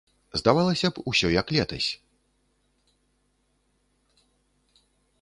[0.39, 1.89] Здавалася б, усё як летась.